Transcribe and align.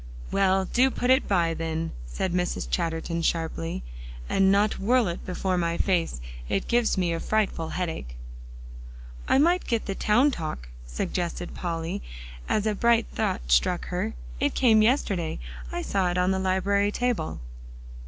"Well, 0.31 0.65
do 0.65 0.89
put 0.89 1.11
it 1.11 1.27
by, 1.27 1.53
then," 1.53 1.91
said 2.07 2.33
Mrs. 2.33 2.67
Chatterton 2.67 3.21
sharply, 3.21 3.83
"and 4.27 4.51
not 4.51 4.79
whirl 4.79 5.07
it 5.07 5.23
before 5.27 5.59
my 5.59 5.77
face; 5.77 6.19
it 6.49 6.67
gives 6.67 6.97
me 6.97 7.13
a 7.13 7.19
frightful 7.19 7.69
headache." 7.69 8.17
"I 9.27 9.37
might 9.37 9.67
get 9.67 9.85
the 9.85 9.93
Town 9.93 10.31
Talk" 10.31 10.69
suggested 10.87 11.53
Polly, 11.53 12.01
as 12.49 12.65
a 12.65 12.73
bright 12.73 13.05
thought 13.13 13.51
struck 13.51 13.89
her. 13.89 14.15
"It 14.39 14.55
came 14.55 14.81
yesterday. 14.81 15.37
I 15.71 15.83
saw 15.83 16.09
it 16.09 16.17
on 16.17 16.31
the 16.31 16.39
library 16.39 16.91
table." 16.91 17.39